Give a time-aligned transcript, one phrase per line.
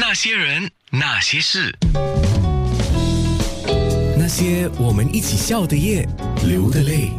[0.00, 1.76] 那些人，那些事，
[4.16, 6.08] 那些我们一起笑的夜，
[6.46, 7.10] 流的泪。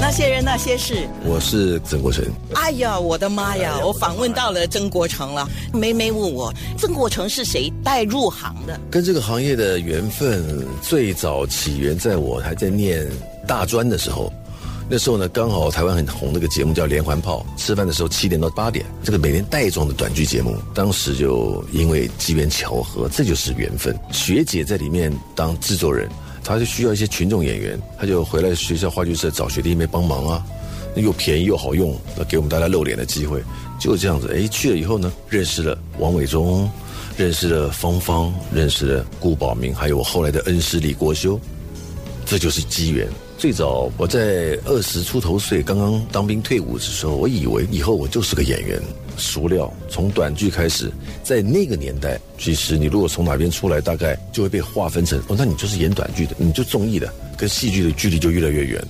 [0.00, 2.24] 那些人那些事，我是曾国成。
[2.54, 3.78] 哎呀，我的妈呀！
[3.84, 5.46] 我访问到了曾国成了。
[5.70, 8.80] 梅梅问我，曾国成是谁带入行的？
[8.90, 13.06] 跟这个行业的缘分最早起源在我还在念
[13.46, 14.32] 大专的时候。
[14.88, 23.98] 那时候呢，刚好台湾很红那个节目叫《连环炮》，吃饭的时候七点到八点，这个每天带状的短剧节目，当时就因为机缘巧合，这就是缘分。
[24.10, 26.10] 学姐在里面当制作人，
[26.44, 30.44] 她就需要一些群众演员，她就回来学校话剧社找学弟妹帮忙啊，
[30.94, 31.96] 又便宜又好用，
[32.28, 33.42] 给我们大家露脸的机会，
[33.80, 34.30] 就这样子。
[34.34, 36.70] 哎，去了以后呢，认识了王伟忠，
[37.16, 41.40] 认识了芳芳，认识了顾宝明，还有我后来的恩师李国修，
[42.26, 43.08] 这就是机缘。
[43.42, 48.80] 最早我在二十出头岁，刚刚当兵退伍的时候，我以为以后我就是个演员，
[49.16, 49.68] 熟料。
[49.88, 50.92] 从短剧开始，
[51.24, 58.80] 在那个年代，其实你如果从哪边出来，大概就会被划分成哦，那你就是演短剧的，你就综艺的，跟戏剧的距离就越来越远。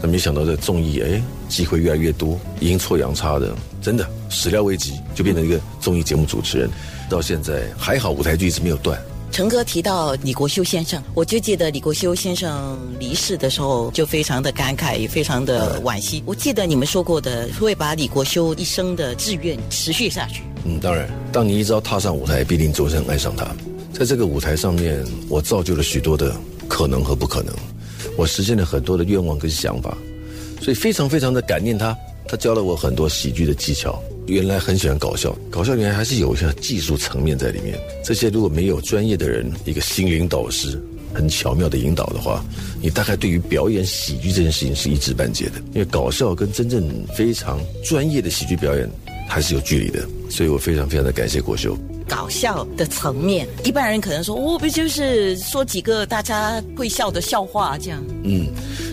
[0.00, 3.52] 那没想到在综艺，哎，机会越来越多，阴错阳差的，
[3.82, 6.70] 真的始料未及，就变成一个综艺节目主持人。
[7.08, 8.96] 到现在还好，舞台剧一直没有断。
[9.32, 16.20] 陈哥提到李国修先生，我就记得李国修先生离世的时候就非常的感慨，也非常的惋惜。
[16.26, 20.42] 我记得你们说过的，会把李国修一生的志愿持续下去。
[20.64, 23.46] 嗯，当然，当你一朝踏上舞台，必定终身爱上他。
[23.92, 26.34] 在这个舞台上面，我造就了许多的
[26.68, 27.54] 可能和不可能，
[28.16, 29.96] 我实现了很多的愿望跟想法，
[30.60, 31.96] 所以非常非常的感念他。
[32.26, 34.02] 他教了我很多喜剧的技巧。
[34.30, 37.78] 原来很喜欢搞笑，搞笑原来还是有一些技术层面在里面。
[38.04, 40.80] 这些如果没有专业的人一个心灵导师
[41.12, 42.44] 很巧妙的引导的话，
[42.80, 45.60] 你大概对于表演喜剧这件事情是一知半解的。
[45.74, 48.88] 因为搞笑跟真正非常专业的喜剧表演
[49.28, 50.06] 还是有距离的。
[50.30, 51.76] 所以我非常非常的感谢国秀。
[52.08, 58.02] 搞笑的层面，一般人可能说，我不就是说几个大家会笑的笑话这样。
[58.24, 58.46] 嗯，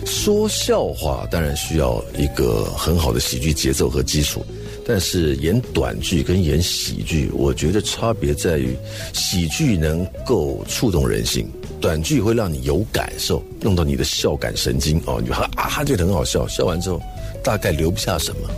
[0.04, 4.44] 说笑话当然需要一个很好的喜剧节奏和基础。
[4.88, 8.74] 但是演短剧跟演喜剧，我觉得差别在于，
[9.12, 11.46] 喜剧能够触动人心，
[11.78, 16.98] 短剧会让你有感受，弄到你的笑感神经哦，你哈啊哈觉得很好笑，笑完之后
[17.44, 18.48] 大概留不下什么。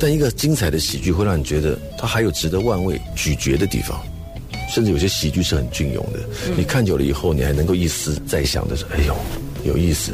[0.00, 4.04] 但一个精彩的喜剧会让你觉得它还有值得万味咀嚼的地方，
[4.74, 6.18] 甚至有些喜剧是很隽永的，
[6.56, 9.16] 你看久了以后，你还能够一思再想的是，哎呦
[9.64, 10.10] 有意思，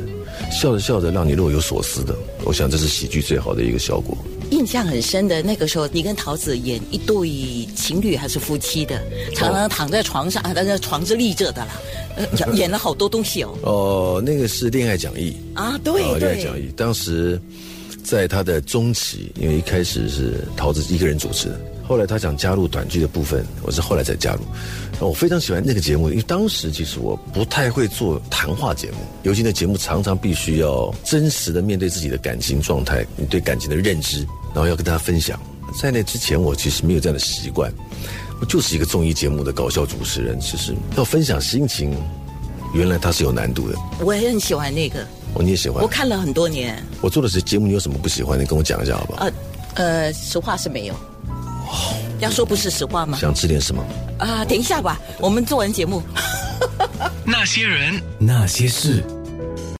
[0.52, 2.14] 笑着笑着让你若有所思的，
[2.44, 4.14] 我想这是喜剧最好的一个效果。
[4.54, 9.02] 印象很深的那个时候，你跟桃子演一对情侣还是夫妻的，
[9.34, 11.72] 常常躺在床上，但是床是立着的啦，
[12.54, 13.58] 演了好多东西哦。
[13.62, 16.70] 哦，那个是恋爱讲义啊，对对，恋爱讲义。
[16.76, 17.40] 当时
[18.04, 21.50] 在他的中期，因为一开始是桃子一个人主持，
[21.82, 24.40] 后来他想加入短剧的部分，我是后来才加入。
[25.00, 34.24] 我非常喜欢那个节目，因为当时其实我不太会做谈话节目，尤其那节目常常必须要真实的面对自己的感情状态，你对感情的认知。
[34.54, 35.40] 然后要跟大家分享，
[35.80, 37.72] 在那之前我其实没有这样的习惯，
[38.40, 41.92] 我就是一个综艺节目的搞笑主持人，其实要分享心情，
[42.72, 43.76] 原来它是有难度的。
[44.00, 45.82] 我也很喜欢那个，哦，你也喜欢？
[45.82, 46.82] 我看了很多年。
[47.00, 48.38] 我做的是节目，你有什么不喜欢？
[48.38, 49.24] 你跟我讲一下好不好？
[49.24, 49.32] 呃，
[49.74, 50.94] 呃，实话是没有。
[52.20, 53.18] 要说不是实话吗？
[53.20, 53.84] 想吃点什么？
[54.18, 56.02] 啊，等一下吧，我们做完节目。
[57.24, 59.02] 那些人，那些事。